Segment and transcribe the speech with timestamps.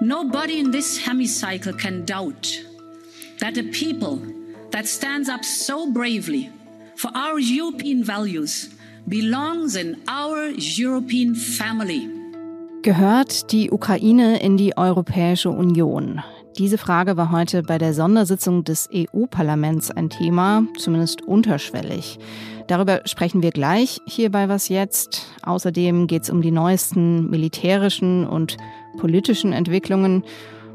[0.00, 2.62] Nobody in this hemicycle can doubt
[3.40, 4.20] that a people
[4.70, 6.50] that stands up so bravely
[6.94, 8.70] for our European values
[9.08, 12.08] belongs in our European family.
[12.82, 16.22] Gehört die Ukraine in die Europäische Union?
[16.58, 22.18] Diese Frage war heute bei der Sondersitzung des EU-Parlaments ein Thema, zumindest unterschwellig.
[22.70, 25.26] Darüber sprechen wir gleich hier bei Was jetzt.
[25.42, 28.58] Außerdem geht es um die neuesten militärischen und
[28.96, 30.22] politischen Entwicklungen,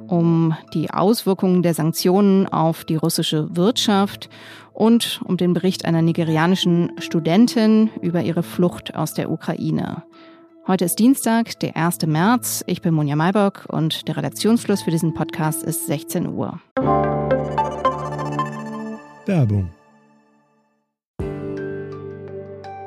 [0.08, 4.28] um die Auswirkungen der Sanktionen auf die russische Wirtschaft
[4.74, 10.04] und um den Bericht einer nigerianischen Studentin über ihre Flucht aus der Ukraine.
[10.68, 12.08] Heute ist Dienstag, der 1.
[12.08, 12.62] März.
[12.68, 16.60] Ich bin Monja Maybock und der Redaktionsschluss für diesen Podcast ist 16 Uhr.
[19.26, 19.70] Werbung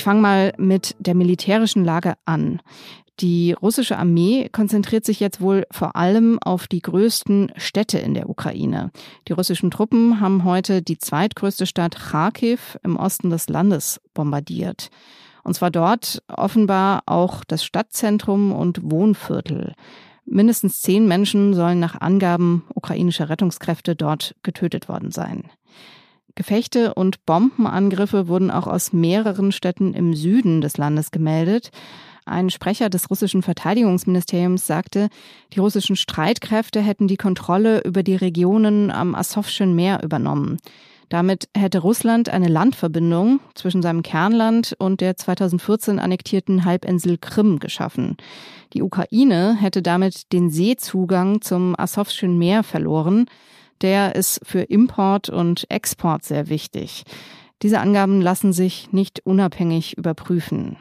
[0.00, 2.62] Ich fange mal mit der militärischen Lage an.
[3.18, 8.30] Die russische Armee konzentriert sich jetzt wohl vor allem auf die größten Städte in der
[8.30, 8.92] Ukraine.
[9.28, 14.88] Die russischen Truppen haben heute die zweitgrößte Stadt Kharkiv im Osten des Landes bombardiert.
[15.44, 19.74] Und zwar dort offenbar auch das Stadtzentrum und Wohnviertel.
[20.24, 25.50] Mindestens zehn Menschen sollen nach Angaben ukrainischer Rettungskräfte dort getötet worden sein.
[26.34, 31.70] Gefechte und Bombenangriffe wurden auch aus mehreren Städten im Süden des Landes gemeldet.
[32.26, 35.08] Ein Sprecher des russischen Verteidigungsministeriums sagte,
[35.52, 40.58] die russischen Streitkräfte hätten die Kontrolle über die Regionen am Asowschen Meer übernommen.
[41.10, 48.16] Damit hätte Russland eine Landverbindung zwischen seinem Kernland und der 2014 annektierten Halbinsel Krim geschaffen.
[48.74, 53.26] Die Ukraine hätte damit den Seezugang zum Asowschen Meer verloren.
[53.82, 57.04] Der ist für Import und Export sehr wichtig.
[57.62, 60.76] Diese Angaben lassen sich nicht unabhängig überprüfen.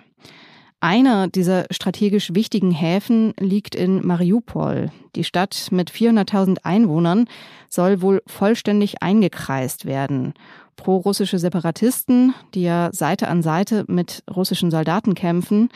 [0.82, 4.92] Einer dieser strategisch wichtigen Häfen liegt in Mariupol.
[5.16, 7.26] Die Stadt mit 400.000 Einwohnern
[7.68, 10.34] soll wohl vollständig eingekreist werden.
[10.80, 15.68] Pro-russische Separatisten, die ja Seite an Seite mit russischen Soldaten kämpfen,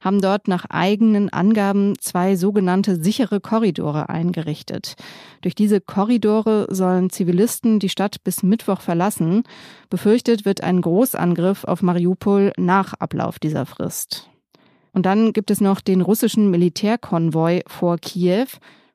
[0.00, 4.94] haben dort nach eigenen Angaben zwei sogenannte sichere Korridore eingerichtet.
[5.40, 9.42] Durch diese Korridore sollen Zivilisten die Stadt bis Mittwoch verlassen.
[9.90, 14.30] Befürchtet wird ein Großangriff auf Mariupol nach Ablauf dieser Frist.
[14.92, 18.46] Und dann gibt es noch den russischen Militärkonvoi vor Kiew.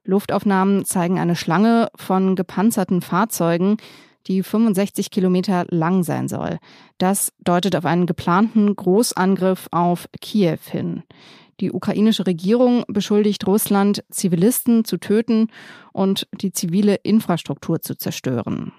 [0.05, 3.75] Luftaufnahmen zeigen eine Schlange von gepanzerten Fahrzeugen,
[4.28, 6.60] die 65 Kilometer lang sein soll.
[6.98, 11.04] Das deutet auf einen geplanten Großangriff auf Kiew hin.
[11.60, 15.50] Die ukrainische Regierung beschuldigt Russland, Zivilisten zu töten
[15.92, 18.74] und die zivile Infrastruktur zu zerstören.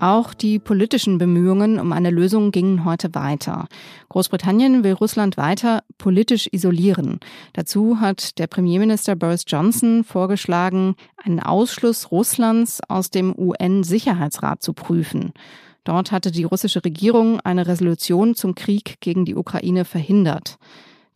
[0.00, 3.66] Auch die politischen Bemühungen um eine Lösung gingen heute weiter.
[4.10, 7.18] Großbritannien will Russland weiter politisch isolieren.
[7.54, 15.32] Dazu hat der Premierminister Boris Johnson vorgeschlagen, einen Ausschluss Russlands aus dem UN-Sicherheitsrat zu prüfen.
[15.82, 20.58] Dort hatte die russische Regierung eine Resolution zum Krieg gegen die Ukraine verhindert.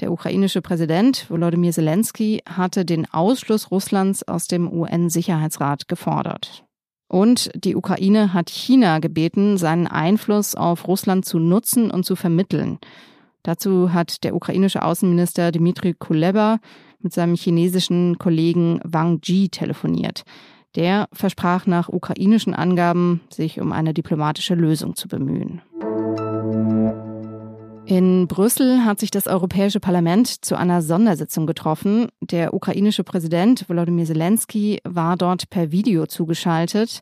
[0.01, 6.65] Der ukrainische Präsident Volodymyr Zelensky hatte den Ausschluss Russlands aus dem UN-Sicherheitsrat gefordert.
[7.13, 12.79] Und die Ukraine hat China gebeten, seinen Einfluss auf Russland zu nutzen und zu vermitteln.
[13.43, 16.59] Dazu hat der ukrainische Außenminister Dmitri Kuleba
[17.01, 20.23] mit seinem chinesischen Kollegen Wang Ji telefoniert.
[20.75, 25.61] Der versprach nach ukrainischen Angaben, sich um eine diplomatische Lösung zu bemühen.
[27.85, 32.09] In Brüssel hat sich das Europäische Parlament zu einer Sondersitzung getroffen.
[32.21, 37.01] Der ukrainische Präsident Volodymyr Zelensky war dort per Video zugeschaltet.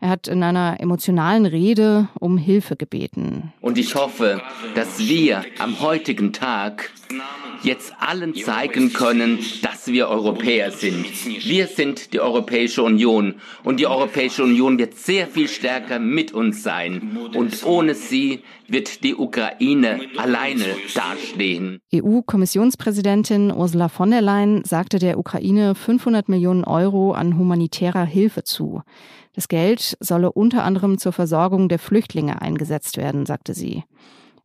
[0.00, 3.52] Er hat in einer emotionalen Rede um Hilfe gebeten.
[3.60, 4.42] Und ich hoffe,
[4.74, 6.90] dass wir am heutigen Tag
[7.62, 11.06] jetzt allen zeigen können, dass wir Europäer sind.
[11.46, 16.62] Wir sind die Europäische Union und die Europäische Union wird sehr viel stärker mit uns
[16.62, 17.16] sein.
[17.34, 20.64] Und ohne sie wird die Ukraine alleine
[20.94, 21.80] dastehen.
[21.94, 28.82] EU-Kommissionspräsidentin Ursula von der Leyen sagte der Ukraine 500 Millionen Euro an humanitärer Hilfe zu.
[29.34, 33.82] Das Geld solle unter anderem zur Versorgung der Flüchtlinge eingesetzt werden, sagte sie.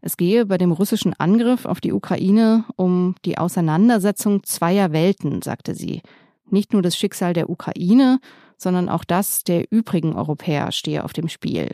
[0.01, 5.75] Es gehe bei dem russischen Angriff auf die Ukraine um die Auseinandersetzung zweier Welten, sagte
[5.75, 6.01] sie.
[6.49, 8.19] Nicht nur das Schicksal der Ukraine,
[8.57, 11.69] sondern auch das der übrigen Europäer stehe auf dem Spiel.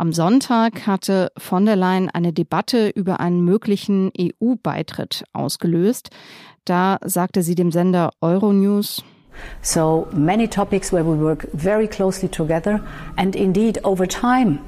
[0.00, 6.08] Am Sonntag hatte von der Leyen eine Debatte über einen möglichen EU-Beitritt ausgelöst.
[6.64, 9.04] Da sagte sie dem Sender Euronews,
[9.60, 12.80] So many topics where we work very closely together
[13.16, 14.60] and indeed over time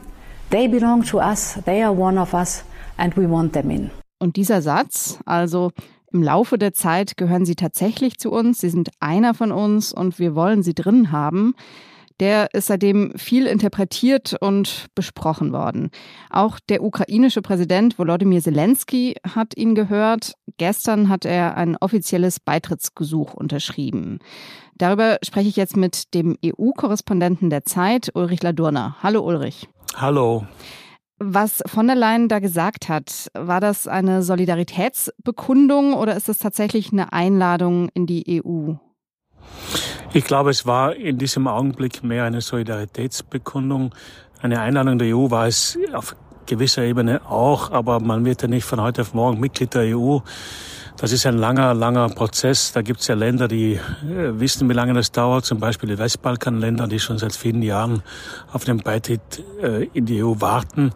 [0.51, 2.63] they belong to us, they are one of us
[2.99, 3.91] and we want them in.
[4.19, 5.71] Und dieser Satz, also
[6.13, 10.19] im Laufe der Zeit gehören sie tatsächlich zu uns, sie sind einer von uns und
[10.19, 11.55] wir wollen sie drin haben,
[12.21, 15.91] der ist seitdem viel interpretiert und besprochen worden.
[16.31, 20.35] Auch der ukrainische Präsident Volodymyr Zelensky hat ihn gehört.
[20.59, 24.19] Gestern hat er ein offizielles Beitrittsgesuch unterschrieben.
[24.77, 28.97] Darüber spreche ich jetzt mit dem EU-Korrespondenten der Zeit, Ulrich Ladurner.
[29.03, 29.69] Hallo Ulrich.
[29.95, 30.47] Hallo.
[31.19, 36.93] Was von der Leyen da gesagt hat, war das eine Solidaritätsbekundung oder ist das tatsächlich
[36.93, 38.75] eine Einladung in die EU?
[40.15, 43.95] Ich glaube, es war in diesem Augenblick mehr eine Solidaritätsbekundung.
[44.43, 48.65] Eine Einladung der EU war es auf gewisser Ebene auch, aber man wird ja nicht
[48.65, 50.19] von heute auf morgen Mitglied der EU.
[50.99, 52.73] Das ist ein langer, langer Prozess.
[52.73, 53.81] Da gibt es ja Länder, die äh,
[54.39, 55.47] wissen, wie lange das dauert.
[55.47, 58.03] Zum Beispiel die Westbalkanländer, die schon seit vielen Jahren
[58.53, 60.93] auf den Beitritt äh, in die EU warten.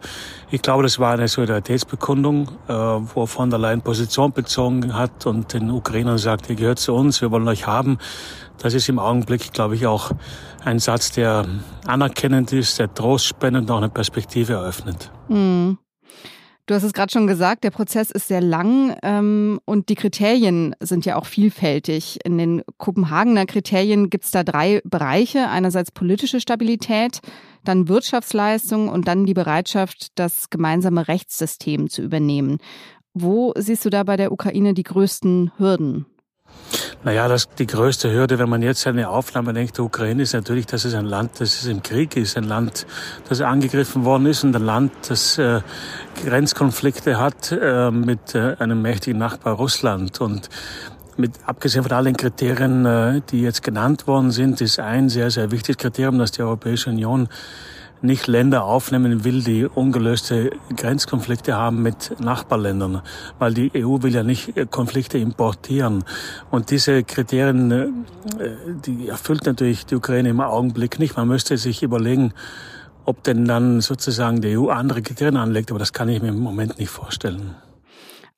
[0.51, 5.53] Ich glaube, das war eine Solidaritätsbekundung, äh, wo von der Leyen Position bezogen hat und
[5.53, 7.97] den Ukrainern sagt, ihr gehört zu uns, wir wollen euch haben.
[8.59, 10.11] Das ist im Augenblick, glaube ich, auch
[10.63, 11.45] ein Satz, der
[11.85, 15.11] anerkennend ist, der Trost spendet und auch eine Perspektive eröffnet.
[15.29, 15.77] Mhm.
[16.67, 20.75] Du hast es gerade schon gesagt, der Prozess ist sehr lang ähm, und die Kriterien
[20.81, 22.19] sind ja auch vielfältig.
[22.25, 25.47] In den Kopenhagener Kriterien gibt es da drei Bereiche.
[25.47, 27.21] Einerseits politische Stabilität,
[27.63, 32.57] dann Wirtschaftsleistung und dann die Bereitschaft, das gemeinsame Rechtssystem zu übernehmen.
[33.13, 36.05] Wo siehst du da bei der Ukraine die größten Hürden?
[37.03, 40.65] Naja, das, die größte Hürde, wenn man jetzt eine Aufnahme denkt, der Ukraine, ist natürlich,
[40.65, 42.85] dass es ein Land, das im Krieg ist, ein Land,
[43.29, 45.61] das angegriffen worden ist und ein Land, das äh,
[46.25, 50.19] Grenzkonflikte hat äh, mit äh, einem mächtigen Nachbar Russland.
[50.19, 50.49] Und
[51.17, 55.51] mit, abgesehen von allen Kriterien, äh, die jetzt genannt worden sind, ist ein sehr, sehr
[55.51, 57.29] wichtiges Kriterium, dass die Europäische Union
[58.01, 63.01] nicht Länder aufnehmen will, die ungelöste Grenzkonflikte haben mit Nachbarländern,
[63.39, 66.03] weil die EU will ja nicht Konflikte importieren.
[66.51, 67.87] Und diese Kriterien, äh,
[68.85, 71.17] die erfüllt natürlich die Ukraine im Augenblick nicht.
[71.17, 72.33] Man müsste sich überlegen,
[73.05, 76.39] ob denn dann sozusagen die EU andere Kriterien anlegt, aber das kann ich mir im
[76.39, 77.55] Moment nicht vorstellen.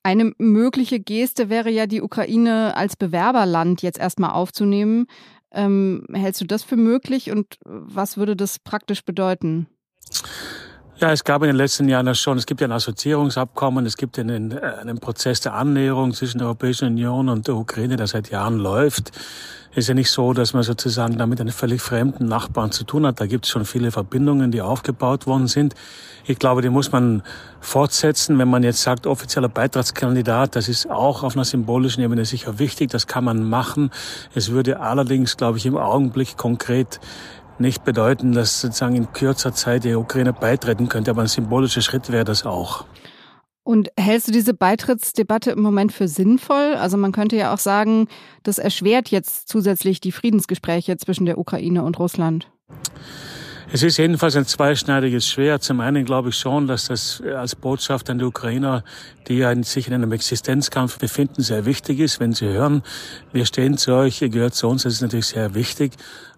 [0.03, 5.07] Eine mögliche Geste wäre ja, die Ukraine als Bewerberland jetzt erstmal aufzunehmen.
[5.51, 9.67] Ähm, hältst du das für möglich und was würde das praktisch bedeuten?
[11.01, 12.37] Ja, es gab in den letzten Jahren das schon.
[12.37, 16.47] Es gibt ja ein Assoziierungsabkommen, es gibt einen, äh, einen Prozess der Annäherung zwischen der
[16.47, 19.13] Europäischen Union und der Ukraine, der seit Jahren läuft.
[19.71, 23.05] Es ist ja nicht so, dass man sozusagen damit einen völlig fremden Nachbarn zu tun
[23.05, 23.21] hat.
[23.21, 25.73] Da gibt es schon viele Verbindungen, die aufgebaut worden sind.
[26.25, 27.23] Ich glaube, die muss man
[27.61, 28.37] fortsetzen.
[28.37, 32.89] Wenn man jetzt sagt, offizieller Beitrittskandidat, das ist auch auf einer symbolischen Ebene sicher wichtig.
[32.89, 33.91] Das kann man machen.
[34.35, 36.99] Es würde allerdings, glaube ich, im Augenblick konkret
[37.59, 42.11] nicht bedeuten, dass sozusagen in kürzer Zeit die Ukraine beitreten könnte, aber ein symbolischer Schritt
[42.11, 42.85] wäre das auch.
[43.63, 46.73] Und hältst du diese Beitrittsdebatte im Moment für sinnvoll?
[46.73, 48.07] Also man könnte ja auch sagen,
[48.41, 52.49] das erschwert jetzt zusätzlich die Friedensgespräche zwischen der Ukraine und Russland.
[53.71, 55.61] Es ist jedenfalls ein zweischneidiges Schwert.
[55.61, 58.83] Zum einen glaube ich schon, dass das als Botschaft an die Ukrainer,
[59.27, 62.19] die sich in einem Existenzkampf befinden, sehr wichtig ist.
[62.19, 62.81] Wenn sie hören,
[63.31, 65.91] wir stehen zu euch, ihr gehört zu uns, das ist natürlich sehr wichtig.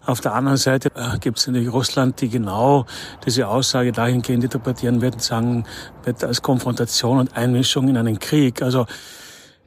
[0.04, 2.84] Auf der anderen Seite äh, gibt es natürlich Russland, die genau
[3.24, 5.64] diese Aussage dahingehend interpretieren werden, sagen,
[6.04, 8.60] wird als Konfrontation und Einmischung in einen Krieg.
[8.60, 8.84] Also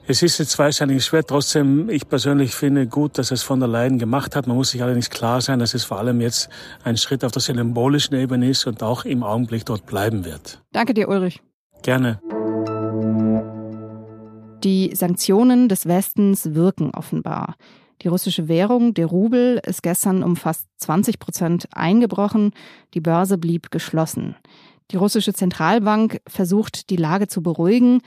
[0.07, 1.23] es ist jetzt zweischneidig schwer.
[1.23, 4.45] Trotzdem, ich persönlich finde gut, dass es von der Leyen gemacht hat.
[4.47, 6.49] Man muss sich allerdings klar sein, dass es vor allem jetzt
[6.83, 10.61] ein Schritt auf der symbolischen Ebene ist und auch im Augenblick dort bleiben wird.
[10.71, 11.41] Danke dir, Ulrich.
[11.81, 12.19] Gerne.
[14.63, 17.55] Die Sanktionen des Westens wirken offenbar.
[18.01, 22.51] Die russische Währung, der Rubel, ist gestern um fast 20 Prozent eingebrochen.
[22.93, 24.35] Die Börse blieb geschlossen.
[24.91, 28.01] Die russische Zentralbank versucht, die Lage zu beruhigen.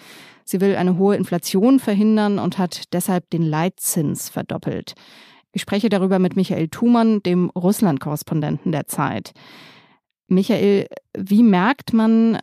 [0.50, 4.94] Sie will eine hohe Inflation verhindern und hat deshalb den Leitzins verdoppelt.
[5.52, 9.32] Ich spreche darüber mit Michael Thumann, dem Russland-Korrespondenten der Zeit.
[10.26, 12.38] Michael, wie merkt man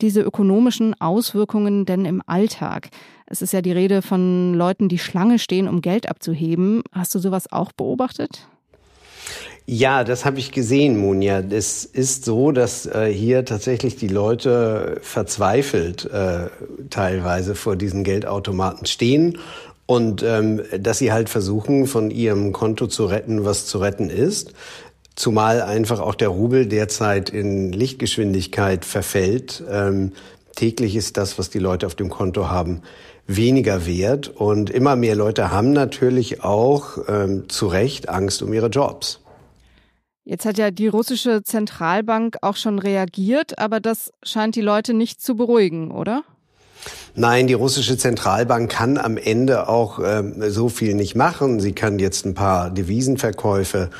[0.00, 2.88] diese ökonomischen Auswirkungen denn im Alltag?
[3.26, 6.82] Es ist ja die Rede von Leuten, die Schlange stehen, um Geld abzuheben.
[6.90, 8.48] Hast du sowas auch beobachtet?
[9.72, 11.38] Ja, das habe ich gesehen, Munja.
[11.48, 16.48] Es ist so, dass äh, hier tatsächlich die Leute verzweifelt äh,
[16.90, 19.38] teilweise vor diesen Geldautomaten stehen
[19.86, 24.54] und ähm, dass sie halt versuchen, von ihrem Konto zu retten, was zu retten ist.
[25.14, 29.62] Zumal einfach auch der Rubel derzeit in Lichtgeschwindigkeit verfällt.
[29.70, 30.14] Ähm,
[30.56, 32.82] täglich ist das, was die Leute auf dem Konto haben,
[33.28, 34.32] weniger wert.
[34.34, 39.20] Und immer mehr Leute haben natürlich auch ähm, zu Recht Angst um ihre Jobs.
[40.24, 45.20] Jetzt hat ja die russische Zentralbank auch schon reagiert, aber das scheint die Leute nicht
[45.20, 46.22] zu beruhigen, oder?
[47.14, 51.60] Nein, die russische Zentralbank kann am Ende auch ähm, so viel nicht machen.
[51.60, 53.90] Sie kann jetzt ein paar Devisenverkäufe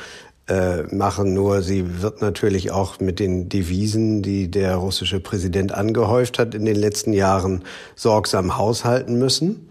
[0.47, 6.39] äh, machen, nur sie wird natürlich auch mit den Devisen, die der russische Präsident angehäuft
[6.39, 7.63] hat in den letzten Jahren,
[7.95, 9.69] sorgsam haushalten müssen.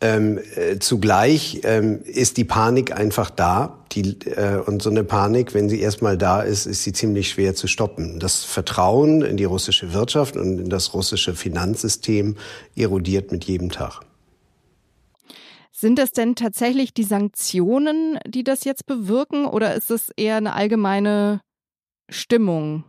[0.00, 3.75] Ähm, äh, zugleich ähm, ist die Panik einfach da.
[3.92, 7.54] Die, äh, und so eine Panik, wenn sie erstmal da ist, ist sie ziemlich schwer
[7.54, 8.18] zu stoppen.
[8.18, 12.36] Das Vertrauen in die russische Wirtschaft und in das russische Finanzsystem
[12.74, 14.00] erodiert mit jedem Tag.
[15.72, 20.54] Sind das denn tatsächlich die Sanktionen, die das jetzt bewirken, oder ist es eher eine
[20.54, 21.40] allgemeine
[22.08, 22.84] Stimmung?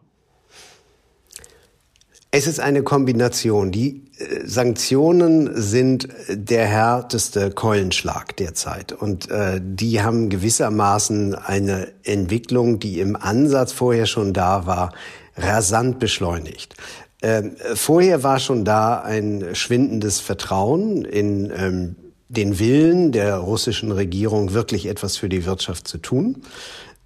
[2.38, 3.72] Es ist eine Kombination.
[3.72, 8.91] Die äh, Sanktionen sind der härteste Keulenschlag derzeit.
[8.91, 14.94] Und äh, die haben gewissermaßen eine Entwicklung, die im Ansatz vorher schon da war,
[15.36, 16.75] rasant beschleunigt.
[17.24, 21.96] Ähm, vorher war schon da ein schwindendes Vertrauen in ähm,
[22.29, 26.44] den Willen der russischen Regierung, wirklich etwas für die Wirtschaft zu tun.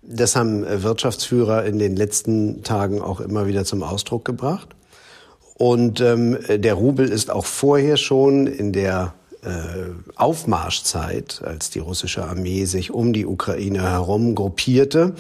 [0.02, 4.76] Das haben Wirtschaftsführer in den letzten Tagen auch immer wieder zum Ausdruck gebracht.
[5.62, 9.14] Und ähm, der Rubel ist auch vorher schon in der
[9.44, 9.48] äh,
[10.16, 15.14] Aufmarschzeit, als die russische Armee sich um die Ukraine herum gruppierte,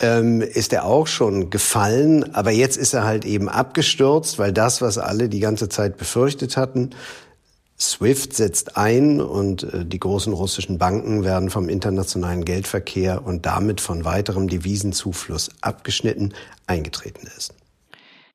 [0.00, 2.34] ähm, ist er auch schon gefallen.
[2.34, 6.56] Aber jetzt ist er halt eben abgestürzt, weil das, was alle die ganze Zeit befürchtet
[6.56, 6.92] hatten,
[7.78, 13.82] SWIFT setzt ein und äh, die großen russischen Banken werden vom internationalen Geldverkehr und damit
[13.82, 16.32] von weiterem Devisenzufluss abgeschnitten,
[16.66, 17.52] eingetreten ist.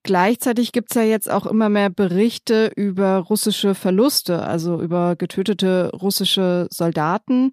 [0.04, 5.92] Gleichzeitig gibt es ja jetzt auch immer mehr Berichte über russische Verluste, also über getötete
[5.94, 7.52] russische Soldaten.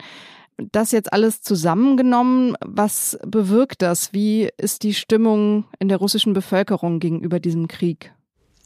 [0.72, 4.12] Das jetzt alles zusammengenommen, was bewirkt das?
[4.12, 8.12] Wie ist die Stimmung in der russischen Bevölkerung gegenüber diesem Krieg?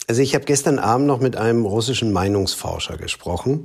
[0.06, 3.64] Also ich habe gestern Abend noch mit einem russischen Meinungsforscher gesprochen,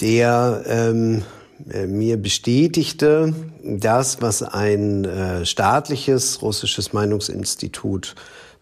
[0.00, 1.22] der ähm,
[1.70, 8.14] äh, mir bestätigte, das, was ein äh, staatliches russisches Meinungsinstitut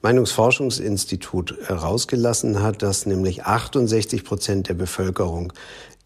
[0.03, 5.53] Meinungsforschungsinstitut herausgelassen hat, dass nämlich 68 Prozent der Bevölkerung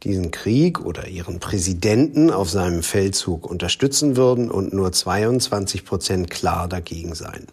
[0.02, 6.68] diesen Krieg oder ihren Präsidenten auf seinem Feldzug unterstützen würden und nur 22 Prozent klar
[6.68, 7.46] dagegen seien.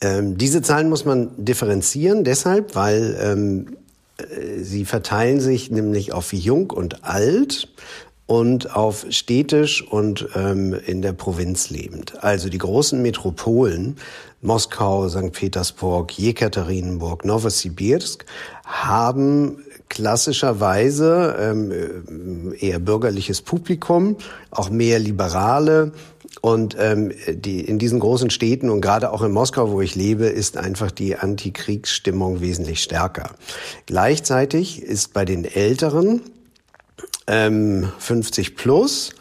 [0.00, 3.76] Ähm, diese Zahlen muss man differenzieren, deshalb, weil ähm,
[4.18, 7.68] äh, sie verteilen sich nämlich auf jung und alt
[8.26, 12.22] und auf städtisch und ähm, in der Provinz lebend.
[12.22, 13.96] Also die großen Metropolen
[14.44, 15.32] Moskau, St.
[15.32, 18.26] Petersburg, Jekaterinburg, Novosibirsk
[18.64, 24.16] haben klassischerweise ähm, eher bürgerliches Publikum,
[24.50, 25.92] auch mehr Liberale.
[26.42, 30.26] Und ähm, die, in diesen großen Städten und gerade auch in Moskau, wo ich lebe,
[30.26, 33.30] ist einfach die Antikriegsstimmung wesentlich stärker.
[33.86, 36.20] Gleichzeitig ist bei den Älteren
[37.26, 39.14] ähm, 50 plus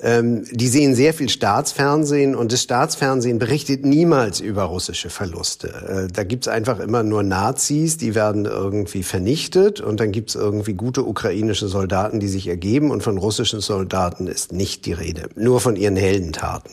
[0.00, 6.06] ähm, die sehen sehr viel Staatsfernsehen und das Staatsfernsehen berichtet niemals über russische Verluste.
[6.08, 10.74] Äh, da gibt's einfach immer nur Nazis, die werden irgendwie vernichtet und dann gibt's irgendwie
[10.74, 15.60] gute ukrainische Soldaten, die sich ergeben und von russischen Soldaten ist nicht die Rede, nur
[15.60, 16.72] von ihren Heldentaten.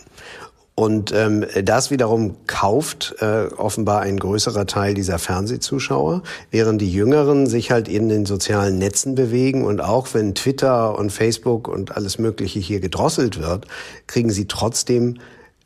[0.78, 7.48] Und ähm, das wiederum kauft äh, offenbar ein größerer Teil dieser Fernsehzuschauer, während die Jüngeren
[7.48, 9.64] sich halt in den sozialen Netzen bewegen.
[9.64, 13.68] Und auch wenn Twitter und Facebook und alles Mögliche hier gedrosselt wird,
[14.06, 15.20] kriegen sie trotzdem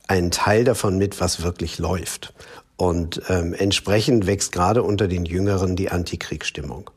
[0.08, 2.36] einen Teil davon mit, was wirklich läuft.
[2.78, 6.92] Und ähm, entsprechend wächst gerade unter den Jüngeren die Antikriegsstimmung.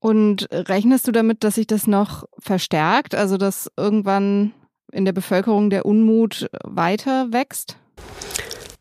[0.00, 3.14] Und rechnest du damit, dass sich das noch verstärkt?
[3.14, 4.52] Also, dass irgendwann
[4.92, 7.76] in der Bevölkerung der Unmut weiter wächst?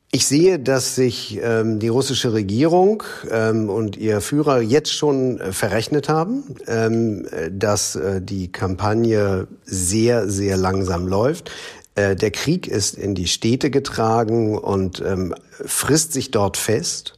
[0.10, 5.52] Ich sehe, dass sich ähm, die russische Regierung ähm, und ihr Führer jetzt schon äh,
[5.52, 11.52] verrechnet haben, ähm, dass äh, die Kampagne sehr, sehr langsam läuft.
[11.96, 17.17] Äh, der Krieg ist in die Städte getragen und ähm, frisst sich dort fest.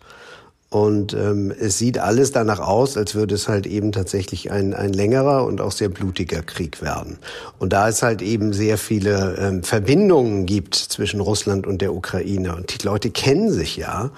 [0.70, 4.94] Und ähm, es sieht alles danach aus, als würde es halt eben tatsächlich ein, ein
[4.94, 7.18] längerer und auch sehr blutiger Krieg werden.
[7.58, 12.56] Und da es halt eben sehr viele ähm, Verbindungen gibt zwischen Russland und der Ukraine
[12.56, 14.12] und die Leute kennen sich ja,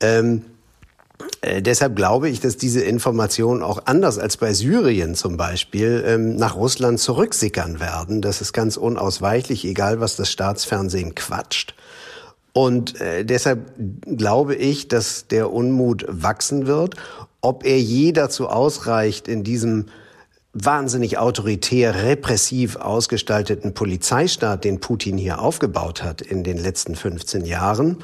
[0.00, 0.44] ähm,
[1.42, 6.36] äh, deshalb glaube ich, dass diese Informationen auch anders als bei Syrien zum Beispiel ähm,
[6.36, 8.22] nach Russland zurücksickern werden.
[8.22, 11.74] Das ist ganz unausweichlich, egal was das Staatsfernsehen quatscht.
[12.52, 13.72] Und äh, deshalb
[14.04, 16.96] glaube ich, dass der Unmut wachsen wird.
[17.40, 19.86] Ob er je dazu ausreicht, in diesem
[20.52, 27.98] wahnsinnig autoritär, repressiv ausgestalteten Polizeistaat, den Putin hier aufgebaut hat in den letzten 15 Jahren,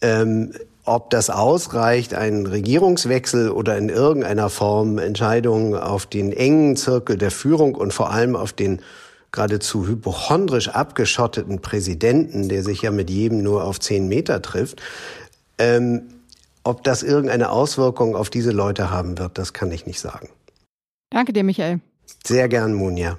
[0.00, 0.52] ähm,
[0.84, 7.32] ob das ausreicht, einen Regierungswechsel oder in irgendeiner Form Entscheidungen auf den engen Zirkel der
[7.32, 8.80] Führung und vor allem auf den
[9.36, 14.82] geradezu hypochondrisch abgeschotteten Präsidenten, der sich ja mit jedem nur auf zehn Meter trifft,
[15.58, 16.08] ähm,
[16.64, 20.28] ob das irgendeine Auswirkung auf diese Leute haben wird, das kann ich nicht sagen.
[21.10, 21.80] Danke dir, Michael.
[22.26, 23.18] Sehr gern, Munja.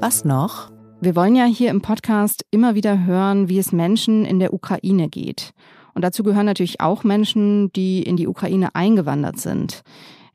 [0.00, 0.70] Was noch?
[1.00, 5.08] Wir wollen ja hier im Podcast immer wieder hören, wie es Menschen in der Ukraine
[5.08, 5.50] geht.
[5.94, 9.82] Und dazu gehören natürlich auch Menschen, die in die Ukraine eingewandert sind.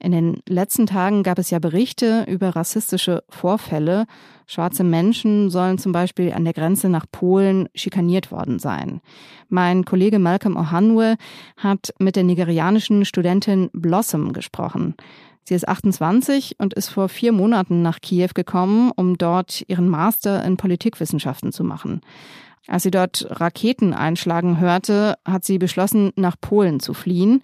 [0.04, 4.06] In den letzten Tagen gab es ja Berichte über rassistische Vorfälle.
[4.48, 9.00] Schwarze Menschen sollen zum Beispiel an der Grenze nach Polen schikaniert worden sein.
[9.48, 11.16] Mein Kollege Malcolm Ohanwe
[11.56, 14.96] hat mit der nigerianischen Studentin Blossom gesprochen.
[15.46, 20.44] Sie ist 28 und ist vor vier Monaten nach Kiew gekommen, um dort ihren Master
[20.44, 22.02] in Politikwissenschaften zu machen.
[22.68, 27.42] Als sie dort Raketen einschlagen hörte, hat sie beschlossen, nach Polen zu fliehen.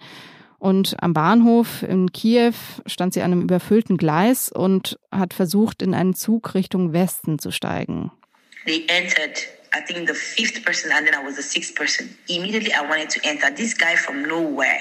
[0.60, 2.52] Und am Bahnhof in Kiew
[2.84, 7.50] stand sie an einem überfüllten Gleis und hat versucht, in einen Zug Richtung Westen zu
[7.50, 8.12] steigen.
[8.66, 12.10] They entered, I think the fifth person and then I was the sixth person.
[12.28, 13.50] Immediately I wanted to enter.
[13.50, 14.80] This guy from nowhere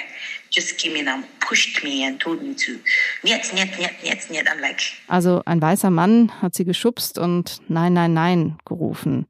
[0.52, 2.74] just came in and pushed me and told me to,
[3.24, 4.50] niet, niet, niet, niet, niet.
[4.50, 4.84] I'm like...
[5.08, 9.28] Also ein weißer Mann hat sie geschubst und Nein, Nein, Nein gerufen.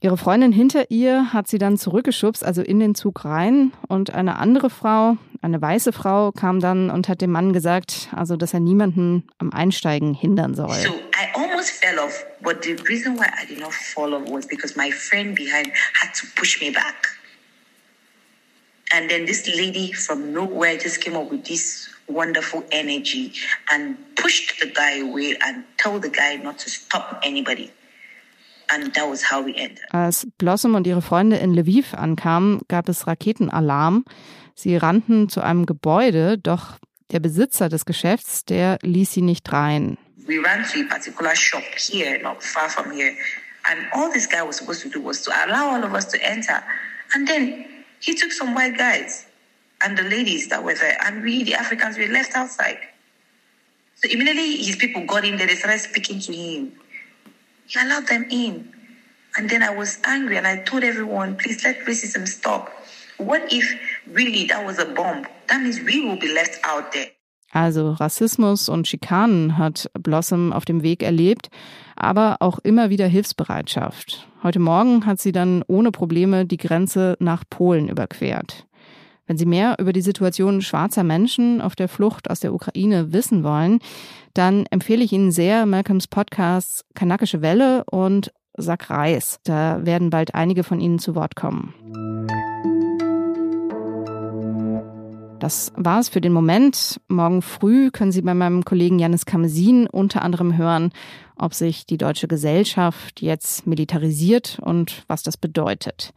[0.00, 3.72] Ihre Freundin hinter ihr hat sie dann zurückgeschubst, also in den Zug rein.
[3.88, 8.36] Und eine andere Frau, eine weiße Frau, kam dann und hat dem Mann gesagt, also
[8.36, 10.72] dass er niemanden am Einsteigen hindern soll.
[10.74, 14.46] So I almost fell off, but the reason why I did not fall off was
[14.46, 17.18] because my friend behind had to push me back.
[18.94, 23.32] And then this lady from nowhere just came up with this wonderful energy
[23.70, 27.72] and pushed the guy away and told the guy not to stop anybody.
[29.90, 34.04] Als Blossom und ihre Freunde in Lviv ankamen, gab es Raketenalarm.
[34.54, 36.78] Sie rannten zu einem Gebäude, doch
[37.10, 39.96] der Besitzer des Geschäfts, der ließ sie nicht rein.
[40.26, 43.14] We ran to a particular shop here, not far from here.
[43.64, 46.18] And all this guy was supposed to do was to allow all of us to
[46.22, 46.62] enter.
[47.14, 47.64] And then
[48.00, 49.24] he took some white guys
[49.80, 52.78] and the ladies that were there, and we, the Africans, were left outside.
[53.94, 56.72] So immediately his people got in there, they started speaking to him.
[57.68, 58.72] He allowed them in.
[59.36, 62.70] And then I was angry and I told everyone, please let racism stop.
[63.18, 63.78] What if
[64.10, 65.26] really that was a bomb?
[65.48, 67.10] That means we will be left out there.
[67.52, 71.48] Also Rassismus und Schikanen hat Blossom auf dem Weg erlebt,
[71.96, 74.28] aber auch immer wieder Hilfsbereitschaft.
[74.42, 78.66] Heute Morgen hat sie dann ohne Probleme die Grenze nach Polen überquert.
[79.28, 83.44] Wenn Sie mehr über die Situation schwarzer Menschen auf der Flucht aus der Ukraine wissen
[83.44, 83.78] wollen,
[84.32, 89.38] dann empfehle ich Ihnen sehr Malcolms Podcasts Kanakische Welle und Sack Reis.
[89.44, 91.74] Da werden bald einige von Ihnen zu Wort kommen.
[95.40, 96.98] Das war es für den Moment.
[97.08, 100.90] Morgen früh können Sie bei meinem Kollegen Janis Kamesin unter anderem hören,
[101.36, 106.14] ob sich die deutsche Gesellschaft jetzt militarisiert und was das bedeutet.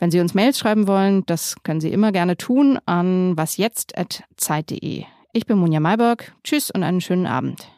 [0.00, 5.04] Wenn Sie uns Mails schreiben wollen, das können Sie immer gerne tun an wasjetzt.zeit.de.
[5.32, 6.32] Ich bin Munja Mayberg.
[6.44, 7.68] Tschüss und einen schönen Abend.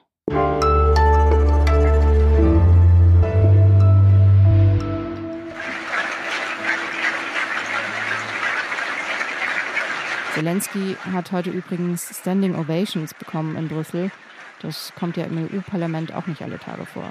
[10.35, 14.11] Zelensky hat heute übrigens Standing Ovations bekommen in Brüssel.
[14.61, 17.11] Das kommt ja im EU-Parlament auch nicht alle Tage vor.